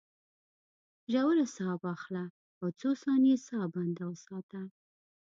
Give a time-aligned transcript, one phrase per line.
[1.11, 2.25] ژوره ساه واخله
[2.61, 4.61] او څو ثانیې ساه بنده وساته.